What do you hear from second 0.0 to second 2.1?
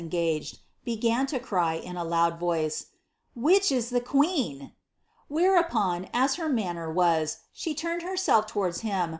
engaged, began to cry. in tt